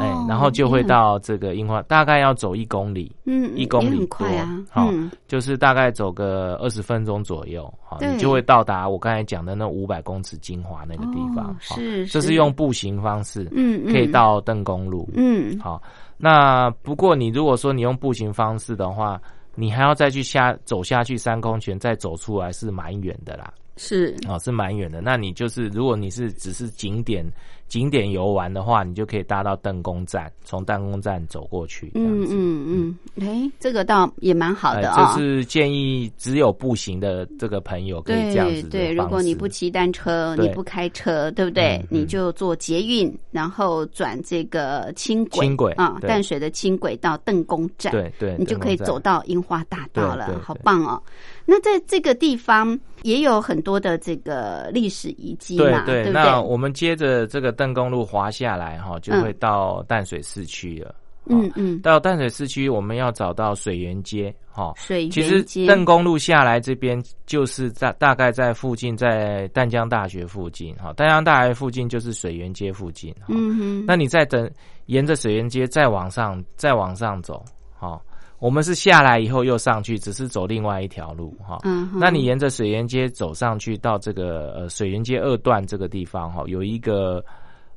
[0.00, 4.88] 哎，然后就会到这个樱花，大概要走一公里，嗯，一公里多啊，好，
[5.26, 15.82] 就是大概走个二十分钟左右，好，你就会到达我刚才讲的那五百公尺精华那个地方，是，这是用步行方式，嗯，可以到邓公路，嗯，好，
[16.16, 19.20] 那不过你如果说你用步行方式的话，
[19.54, 23.52] 你还要再去下走下去三公泉，再走出来是蛮远的啦。
[23.76, 25.00] 是哦，是蛮远的。
[25.00, 27.24] 那你就是，如果你是只是景点
[27.72, 31.90] 景点游玩的话，你就可以搭到邓公站，从邓公站走过去。
[31.94, 35.14] 嗯嗯嗯，哎，这个倒也蛮好的啊。
[35.14, 38.64] 就是建议只有步行的这个朋友可以这样子。
[38.64, 41.82] 对，如果你不骑单车，你不开车，对不对？
[41.88, 47.90] 你就坐捷运，然后转这个轻轨，轻轨啊，淡水的轻轨到邓公站。
[47.90, 51.02] 对对，你就可以走到樱花大道了，好棒哦。
[51.46, 56.12] 那在这个地方也有很多的这个历史遗迹嘛，对不对？
[56.12, 60.92] 那我们接着这个邓公路滑下来哈，就会到淡水市区了。
[61.26, 64.72] 嗯嗯，到淡水市区，我们要找到水源街哈。
[64.76, 73.14] 水其实源街邓公路下来这边就是在大概在附近，在淡江大学附近哈，淡江大学附近就是水源街附近。
[73.28, 74.50] 嗯哼，那你再等
[74.86, 77.44] 沿着水源街再往上，再往上走，
[77.78, 78.02] 好，
[78.40, 81.58] 我们是下来以后又上去，只是走另外一条路哈。
[81.62, 87.24] 嗯，那你沿着水源街走上去，到这个呃水源街二段这个地方哈，有一个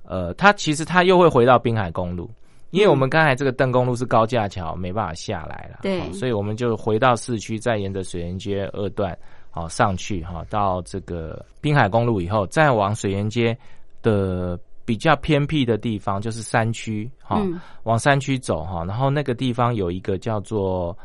[0.07, 2.29] 呃，它其实它又会回到滨海公路，
[2.71, 6.01] 因为我们刚才这个邓公路是高架桥，没办法下来了，对。
[6.01, 9.17] 哦所以我们就回到市区，再沿着水源街二段
[9.49, 13.57] 好上去哈，到这个滨海公路以后，再往水源街
[14.01, 17.59] 的比较偏僻的地方，就是山区哈，嗯。
[17.83, 20.97] 往山区走哈，然后那个地方有一个叫做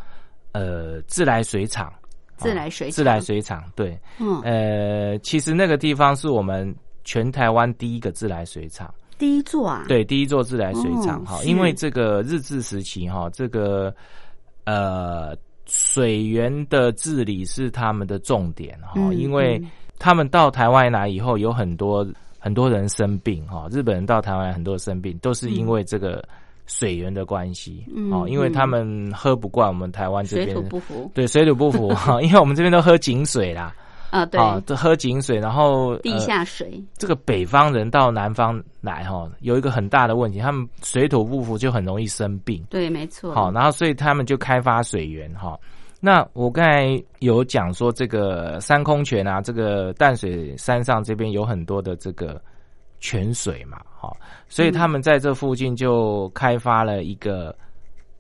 [0.53, 1.93] 呃自来水厂。
[2.37, 2.95] 自来水厂。
[2.95, 6.75] 自来水厂，对，嗯，呃，其实那个地方是我们
[7.11, 13.93] 全台湾第一个自来水厂，第一座啊，，对，第一座自来水厂哈、哦因为这个日治时期哈，这个
[14.63, 15.37] 呃
[15.67, 19.69] 水源的治理是他们的重点哈、嗯因为嗯。
[19.99, 22.07] 他们到台湾来以后，有很多
[22.39, 26.25] 很多人生病哈、日本人到台湾来很多生病，都是因为这个
[26.67, 28.53] 水源的关系嗯哦，因为嗯。
[28.53, 30.47] 他们喝不惯我们台湾这边。
[30.47, 31.11] 水边土不服。
[31.13, 33.75] 对水土不服哈，因为我们这边都喝井水啦。
[34.11, 42.65] 啊，对，啊，都喝井水，然后地、呃下水，这个北方人到南方来哈，有一个很大的问题，他们水土不服就很容易生病。
[42.69, 45.59] 对，没错，好，然后所以他们就开发水源哈。
[46.01, 52.41] 那我刚才有讲说，这个三空泉啊，这个淡水山上这边有很多的这个
[53.01, 54.11] 泉水嘛，哈，
[54.49, 57.55] 所以他们在这附近就开发了一个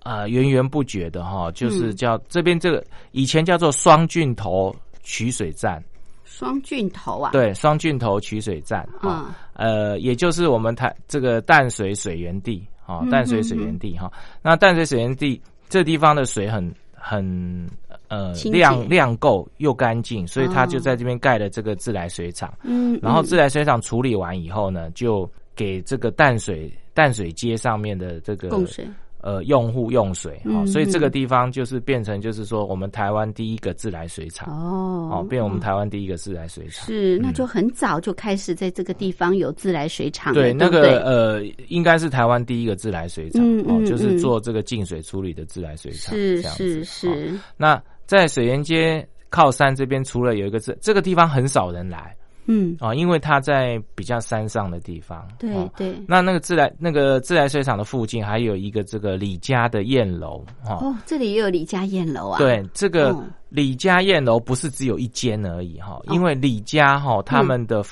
[0.03, 4.75] 呃源源不绝的哈，就是嗯叫这边这个以前叫做双郡头
[5.11, 5.83] 取水站。
[6.25, 17.69] 双郡头啊，，对，双郡头取水站，啊、嗯，呃，也就是我们台这个淡水水源地，哈、嗯淡水水源地哈、那淡水水源地这地方的水很很
[18.09, 22.55] 呃量量够又干净，所以他哦就在这边盖了这个自来水厂。
[22.63, 28.89] 嗯，然后嗯自来水厂处理完以后呢，就给这个淡水淡水街上面的这个供水，
[29.23, 34.49] 呃用户用水，哈、嗯所以这个嗯地方就是变成就是说我们台湾第一个自来水厂。
[34.51, 36.87] 哦哦，变我们哦台湾第一个自来水厂。
[36.87, 46.15] 是，那嗯就很早就开始在这个地方有自来水厂了，对，那个呃，应该是台湾第一个自来水厂哦就是嗯做这个净水处理的自来水厂。
[46.15, 52.17] 是是哦是，那在水源街靠山这边，除了有一个这这个地方很少人来
[52.47, 55.27] 嗯，啊、因为它在比较山上的地方。
[55.39, 60.75] 对哦对，那那个自来那个自来水厂的附近还有一个这个李家的燕楼哈。
[60.81, 67.85] 哦，这里也有李家燕楼啊，对，这个哦李家燕楼不是只有一间而已哈，哦因为李家哈他们的、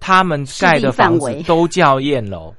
[0.00, 2.54] 他们盖的房子都叫燕楼。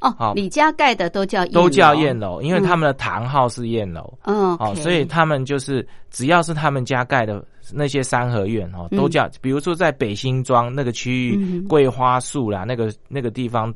[0.00, 4.80] 哦好，李家盖的都叫都叫宴宴楼，因为他们的堂号是燕楼，嗯，哦，OK。
[4.80, 11.68] 所以他们就是只要是他们家盖的那些三合院哦，都叫，比如说在北新庄那个区域，嗯。
[11.68, 13.72] 桂花树啦，那个那个地方，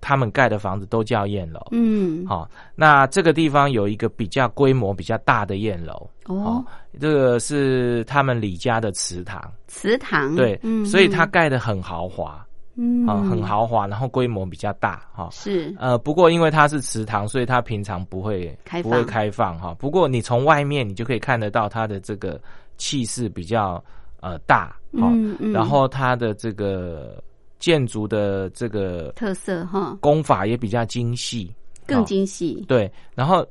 [0.00, 1.60] 他们盖的房子都叫燕楼。
[1.72, 6.64] 嗯，好、那这个地方有一个比较规模比较大的燕楼，哦，
[7.00, 12.45] 这个是他们李家的祠堂，祠堂，对，嗯，所以他盖的很豪华，
[12.76, 13.06] 嗯。
[13.06, 18.90] 啊、很，豪华，然后规模比较大，哈、是，呃，不过因为它是祠堂，所以它平常不会开放。
[18.90, 19.74] 不会开放哈。
[19.78, 22.40] 不过你从外面你就可以看得到它的这个
[22.76, 23.82] 气势比较
[24.20, 27.22] 呃大哈、嗯嗯，然后它的这个
[27.58, 29.96] 建筑的这个特色哈。
[30.00, 31.52] 工法也比较精细，
[31.86, 33.46] 更哦精细，对，然后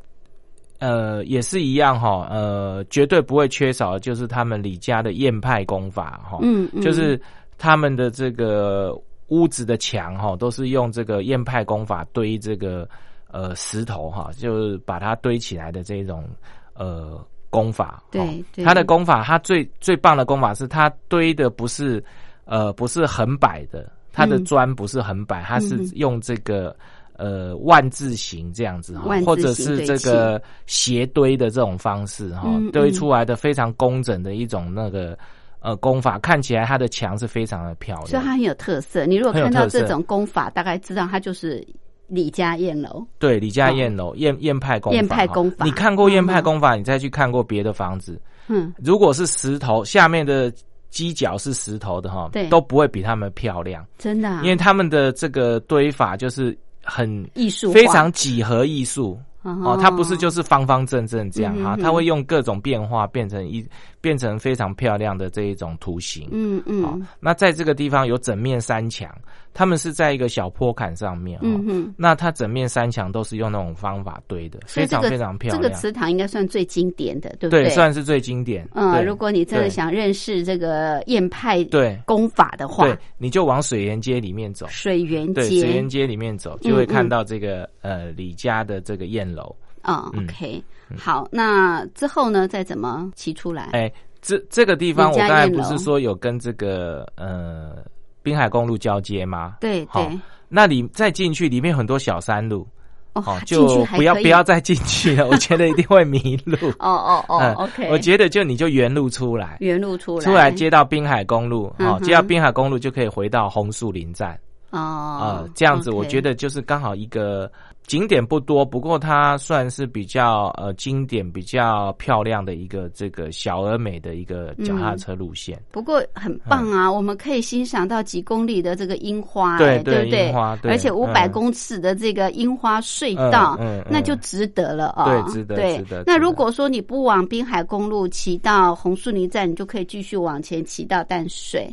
[0.80, 6.82] 呃也是一样哈，呃绝对不会缺少的就是他们李家的燕派功法哈，嗯，嗯。
[6.82, 7.20] 就是
[7.58, 8.96] 他们的这个
[9.28, 12.88] 屋子的墙哈，都是用这个燕派工法堆这个
[13.28, 16.28] 呃石头哈，就是把它堆起来的这种
[16.74, 18.04] 呃工法。
[18.12, 22.04] 对它的工法，它最最棒的工法是它堆的不是
[22.46, 26.76] 呃不是横摆的，它的嗯砖不是横摆，它是嗯用这个。
[27.18, 35.18] 呃，万字形这样子哈或者是这个斜堆的这种方式哈嗯，堆嗯出来的非常工整的一种那个
[35.66, 38.08] 呃功法，看起来它的墙是非常的漂亮。
[38.08, 39.06] 所以它很有特色。
[39.08, 41.66] 你如果看到这种功法，大概知道它就是
[42.08, 43.04] 李家燕楼。
[43.18, 50.54] 对，李家燕楼燕燕派工法，燕派功法你看过燕派嗯工法，你再去看过别的房子，嗯，如果是石头下面的
[50.92, 59.20] 犄角是石头的哈，对都不会比他们漂亮，真的啊，因为他们的这个堆法就是很艺术非常几何艺术。
[59.46, 63.66] 哦哦，它不是就是方方正正这样哈，嗯它会用各种变化变成一
[64.02, 66.28] 变成非常漂亮的这一种图形。
[66.32, 69.10] 嗯好嗯，那在这个地方有整面山墙，
[69.54, 75.62] 他们是在一个小坡坎上面，嗯嗯，那它整面山墙都是用那种方法堆的，非常非常漂亮。
[75.62, 77.70] 这个祠堂应该算最经典的，对不对？
[77.70, 78.68] 算是最经典。
[78.74, 84.66] 嗯，如果你真的想认识这个燕派对功法的话，对，你就往水源街里面走。
[84.70, 89.56] 水源街，水源街里面走，就会看到这个呃李家的这个燕楼。
[89.84, 90.64] 哦，OK，
[90.98, 93.70] 好，那之后呢，再怎么骑出来？
[93.74, 97.86] 哎，这这个地方我刚才不是说有跟这个呃
[98.24, 99.58] 滨海公路交接吗？
[99.62, 100.20] 对对，
[100.50, 102.68] 那里再进去里面很多小山路，
[103.14, 106.56] 哦，就不要不要再进去了， 我觉得一定会迷路。
[106.80, 114.36] 哦哦哦， OK，我觉得就你就原路出来，原路出来，出来接到滨海公路，好，接到滨海公路就可以回到红树林站。
[114.76, 117.52] 哦，呃，这样子我觉得就是刚好一个。
[117.88, 125.62] 景点不多，不过它算是比较呃经典、比较漂亮的一个这个小而美的一个脚踏车路线。
[125.70, 130.32] 不过很棒啊，我们可以欣赏到几公里的这个樱花，对对不对？
[130.64, 133.56] 而且五百公尺的这个樱花隧道，
[133.88, 135.06] 那就值得了啊！
[135.06, 136.04] 对，值得，值得。
[136.08, 141.72] 那如果说你不往滨海公路骑到红树林站，你就可以继续往前骑到淡水。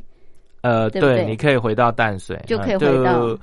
[0.63, 3.39] 呃，对，你可以回到淡水，就可以回到。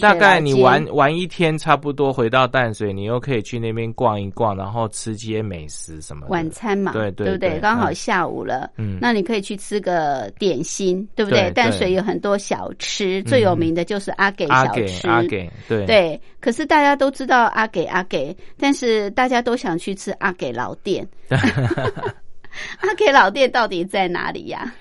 [0.00, 6.26] 大概你玩玩一天，差不多回到淡水，你又可以去那边逛一逛，然后吃些美食什么。
[6.30, 7.60] 晚餐嘛，对对，对不对？
[7.60, 11.50] 刚好下午了，嗯，那你可以去吃个点心，对不对？
[11.50, 15.06] 淡水有很多小吃，最有名的就是阿给小吃。
[15.08, 16.18] 阿给，对对。
[16.40, 21.06] 可是大家都知道阿给阿给，但是大家都想去吃阿给老店。
[22.80, 24.72] 阿给老店到底在哪里呀？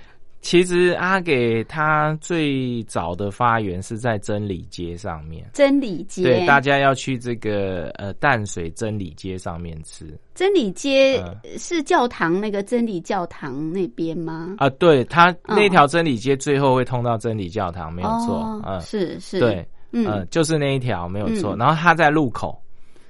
[0.46, 5.44] 其实阿给他最早的发源是在真理街上面。
[5.54, 10.06] 真理街，对，大家要去这个呃淡水真理街上面吃。
[10.36, 11.20] 真理街
[11.58, 14.54] 是教堂那个真理教堂那边吗？
[14.60, 18.62] 啊，对，它那条真理街最后会通到真理教堂，没有错。
[18.68, 21.56] 嗯，是是，对，嗯，就是那一条没有错。
[21.56, 22.62] 然后它在路口。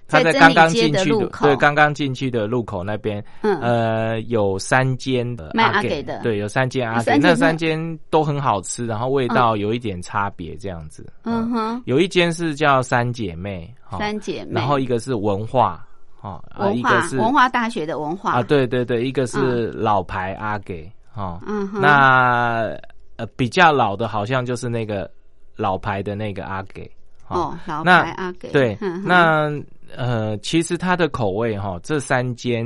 [0.08, 3.60] 他在刚刚进去的对，刚刚进去的路口那边，嗯。
[3.60, 11.12] 呃，有三间的阿给的，对，有三间阿给，那三间都很好吃，然后味道有一点差别，这样子。
[11.24, 11.50] 嗯。
[11.50, 15.84] 哼，有一间是叫三姐妹，三姐妹，然后一个是文化，
[16.22, 18.34] 哈，文化是文化大学的文化。
[18.34, 21.42] 啊，对对对，一个是老牌阿给，哈，
[21.74, 22.78] 那
[23.16, 25.10] 呃比较老的，好像就是那个
[25.56, 26.88] 老牌的那个阿给。
[27.28, 29.50] 哦，老牌阿给，对，那。
[29.96, 32.66] 呃，其实它的口味哈，这三间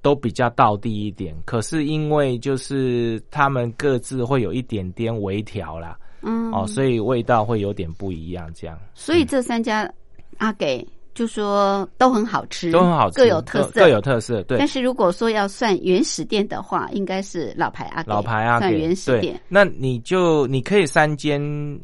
[0.00, 1.36] 都比较道地一点。
[1.44, 8.50] 可是因为就是他们各自会有一点点微调啦，嗯，哦，所以味道会有点不一样。
[8.54, 9.90] 这样，所以这三家
[10.38, 10.86] 阿给。
[11.14, 14.42] 就说都很好吃，都很好吃，各有特色，各有特色。
[14.44, 19.40] 对，但是如果说要算原始店的话，应该是老牌阿老牌阿算原始店。
[19.48, 21.40] 那你就你可以三间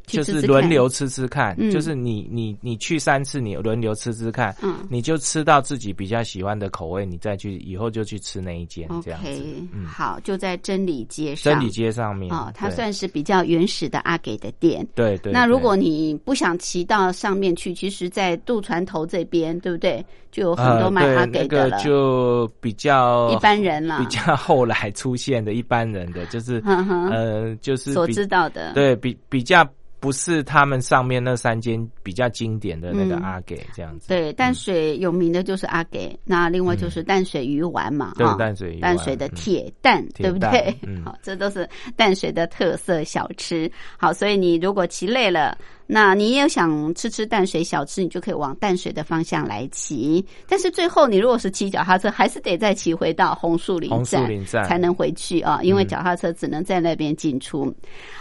[0.07, 9.31] 就是轮流吃吃看，就是你你你去三次，你轮流吃吃看，嗯，你就吃到自己比较喜欢的口味，你再去以后就去吃那一间这样子。
[9.73, 14.87] 嗯，好，就在真理街上，真理街上面哦，它算是比较原始的阿给的店。
[14.95, 15.33] 对对。
[15.33, 20.05] 那如果你不想骑到上面去，其实，在渡船头这边，对不对？
[20.31, 29.67] 就有很多卖阿给的了，就比较一般人了，比较后来出现的一般人的，就是嗯呃，就是所知道的，对比比较。
[30.01, 34.07] 不是他们上面那三间比较经典的那个阿给这样子。
[34.07, 40.73] 对，淡水有名的就是阿给，那另外就是淡水鱼丸嘛，对，淡水鱼淡水的铁蛋，对不对？
[41.05, 43.69] 好，这都是淡水的特色小吃。
[43.97, 45.59] 好，所以你如果骑累了，
[45.91, 50.23] 那你也想吃吃淡水小吃，你就可以往淡水的方向来骑。
[50.47, 54.29] 但是最后你如果是骑脚踏车，还是得再骑回到红树林站
[54.65, 57.75] 才能回去啊，因为脚踏车只能在那边进出。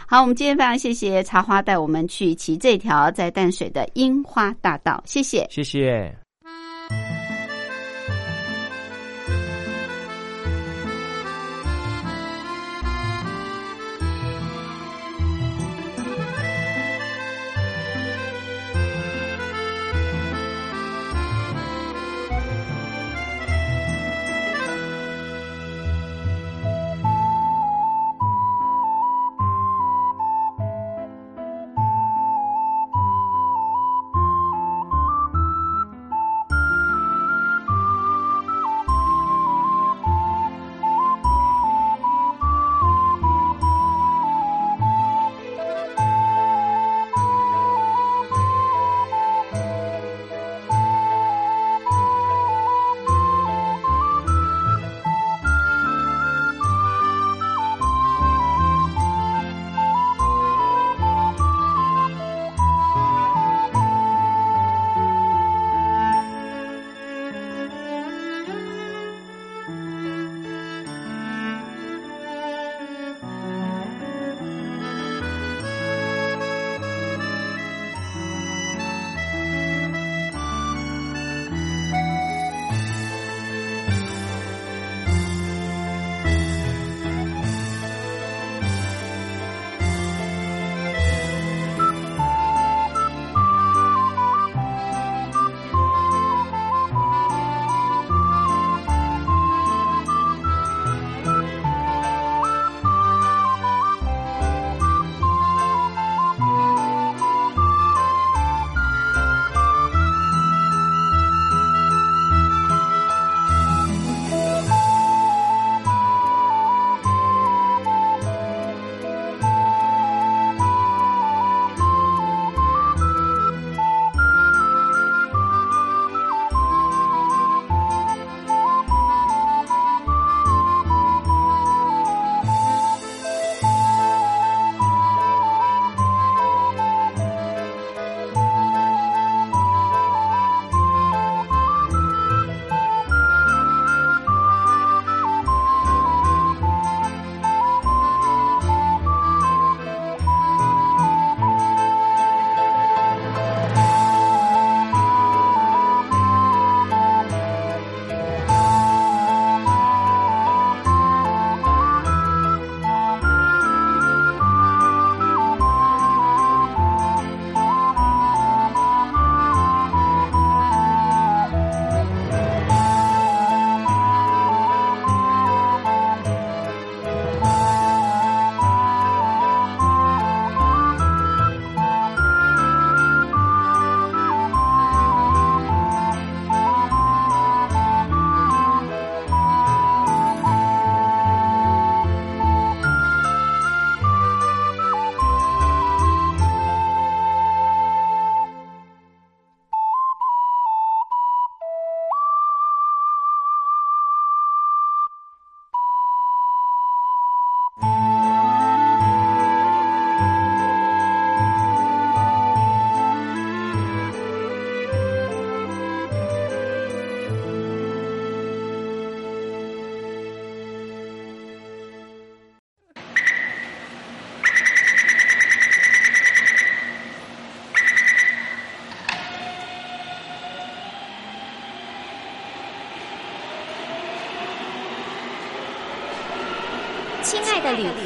[0.08, 6.27] 好，我们今天非常谢谢茶花带我们去骑这条在淡水的樱花大道，谢谢，谢谢。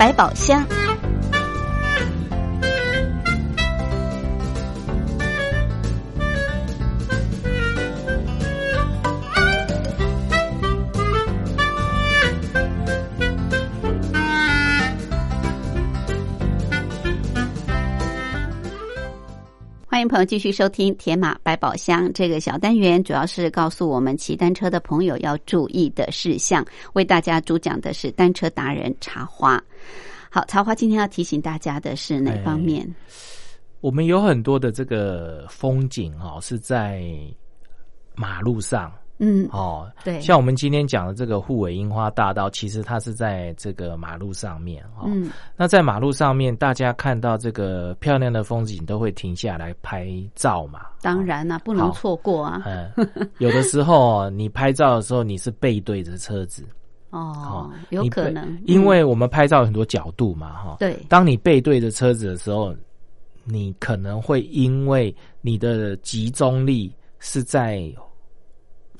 [0.00, 0.79] 百宝箱。
[20.00, 26.64] 欢迎朋友继续收听《铁马百宝箱》这个小单元，主要是告诉我们骑单车的朋友要注意的事项。
[26.94, 29.62] 为大家主讲的是单车达人茶花。
[30.30, 32.88] 好，茶花今天要提醒大家的是哪方面？
[33.82, 37.04] 我们有很多的这个风景哦，是在
[38.14, 38.90] 马路上。
[39.22, 45.04] 嗯，哦，对，像我们今天讲的这个护尾樱花大道，其实它是在这个马路上面哦。
[45.04, 50.86] 嗯，那在马路上面，大家看到这个漂亮的风景，都会停下来拍照嘛。
[51.02, 52.62] 当然啦、不能错过啊。
[52.64, 52.90] 嗯，
[53.38, 56.64] 有的时候哦你拍照的时候，你是背对着车子，
[57.10, 60.76] 哦，有可能，因为嗯我们拍照有很多角度嘛，哈。
[60.78, 62.74] 对当你背对着车子的时候，
[63.44, 67.92] 你可能会因为你的集中力是在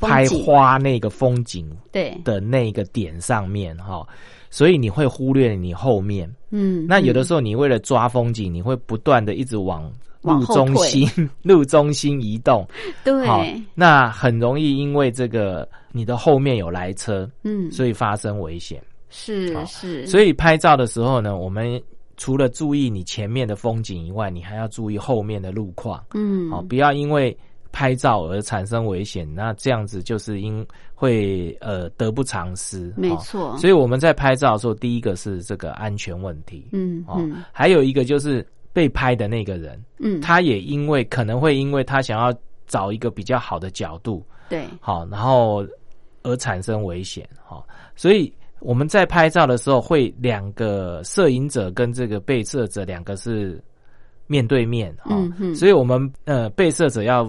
[0.00, 4.06] 拍花那个风景对，的那个点上面哈，
[4.50, 6.30] 所以你会忽略你后面。
[6.50, 9.90] 嗯，那有的嗯时候你为了抓风景，你会不断的一直往
[10.22, 11.08] 路中心
[11.42, 12.62] 路中心移动，
[13.26, 18.82] 好对，，那很容易因为这个你的后面有来车，嗯，所以发生危险。
[19.08, 21.80] 是是，所以拍照的时候呢，我们
[22.16, 27.36] 除了注意你前面的风景以外，你还要注意后面的路况，嗯，好，不要因为
[27.72, 29.28] 拍照而产生危险。
[29.34, 42.32] 那这样子就是因会呃得不偿失，哦没错，所以我们在拍照的时候，第一个是这个安全问题，哦嗯嗯，还有一个就是被拍的那个人，嗯，他也因为可能会因为他想要
[42.66, 45.66] 找一个比较好的角度，对，好，然后
[46.22, 47.66] 而产生危险，好，
[47.96, 53.58] 所以我们在拍照的时候，会两个摄影者跟这个被摄者两个是
[54.26, 55.16] 面对面，哈、
[55.54, 57.28] 所以我们呃被摄者要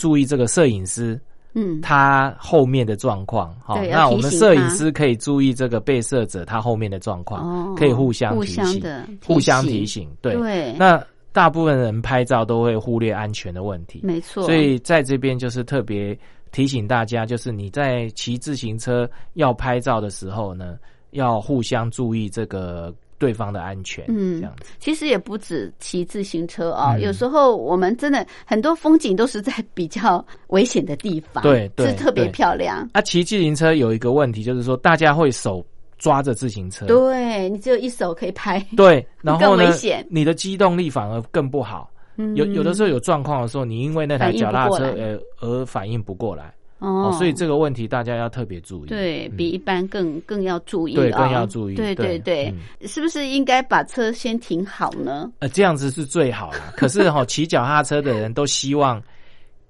[0.00, 1.20] 注意这个摄影师
[1.52, 8.82] 嗯，他后面的状况，好，对那我们摄影师可以注意这个被摄者他后面的状况，哦，可以互相提醒，
[9.26, 16.16] 互相提，醒，对，对，那大部分人拍照都会忽略安全的问题，没错，所以在这边就是特别
[16.52, 20.78] 提醒大家，就是你在骑自行车要拍照的时候呢，
[21.10, 24.04] 要互相注意这个对方的安全。
[24.08, 24.64] 嗯这样子。
[24.80, 32.88] 其实也不止骑自行车啊、嗯有时候我们真的很多风景都是在比较危险的地方，对对是特别漂亮。
[32.94, 35.64] 啊，骑自行车有一个问题，就是说大家会手
[35.98, 41.90] 抓着自行车，对你只有一手可以拍，对， 然后危险，你的机动力反而更不好。
[42.16, 48.88] 嗯有有的时候有状况的时候，你因为那台脚踏车呃而反应不过来哦哦，所以这个问题大家要特别注意。
[48.88, 55.30] 嗯对比一般更更要注意、啊，对更要注意对对对对，是不是应该把车先停好呢？
[55.38, 56.72] 呃，这样子是最好啦。
[56.76, 59.00] 可是哈、骑脚踏车的人都希望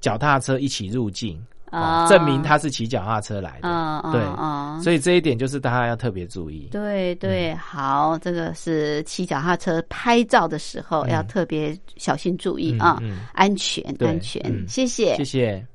[0.01, 4.11] 脚踏车一起入境，啊哦，证明他是骑脚踏车来的。
[4.13, 4.81] 对啊！
[4.83, 6.69] 所以这一点就是大家要特别注意。
[6.71, 15.67] 对嗯对，好，这个是骑脚踏车拍照的时候、嗯要特别小心注意嗯啊，嗯安全安全，嗯谢谢谢谢。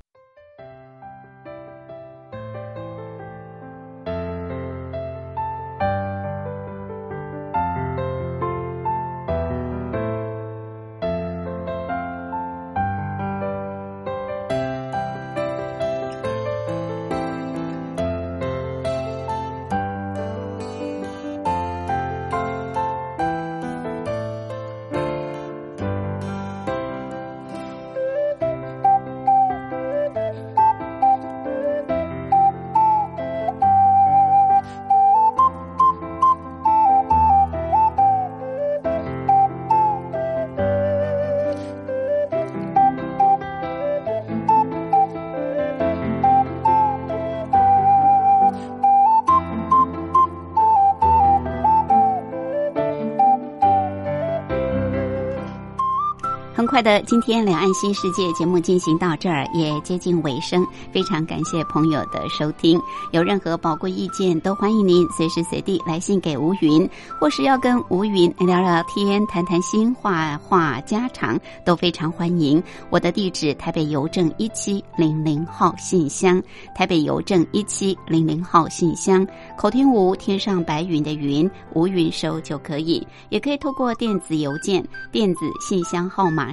[56.75, 60.61] 快的，今天两岸新世界节目进行到这儿也接近尾声，
[60.91, 62.77] 非常感谢朋友的收听。
[63.13, 66.85] 有任何宝贵意见，都欢迎您随时随地来信给吴云，
[67.17, 72.61] 或是要跟吴云聊聊天、谈谈心、话话家常，都非常欢迎。
[72.89, 76.43] 我的地址：台北邮政一七零零号信箱，
[76.75, 79.25] 台北邮政一七零零号信箱。
[79.57, 86.51] 口听吴天上白云的云，吴云收就可以，也可以透过电子邮件，电子信箱号码。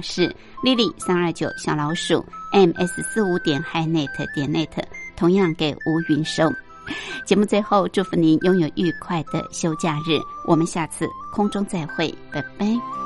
[0.63, 4.69] Lily 三二九小老鼠 ms 四五点 highnet 点 net，
[5.15, 6.51] 同样给吴云收。
[7.25, 10.19] 节目最后，祝福您拥有愉快的休假日。
[10.45, 13.02] 我们下次空中再会，拜拜。